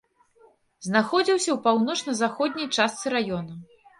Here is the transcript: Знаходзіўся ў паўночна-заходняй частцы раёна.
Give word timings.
Знаходзіўся 0.87 1.49
ў 1.53 1.57
паўночна-заходняй 1.67 2.67
частцы 2.77 3.13
раёна. 3.17 3.53